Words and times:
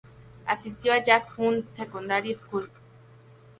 Asistió 0.47 0.93
a 0.93 1.03
Jack 1.05 1.29
Hunt 1.37 1.67
Secondary 1.67 2.33
School. 2.33 2.71